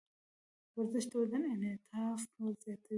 [0.75, 2.19] ورزش د بدن انعطاف
[2.63, 2.89] زیاتوي.